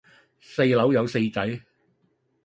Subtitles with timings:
[0.39, 1.61] 四樓有四仔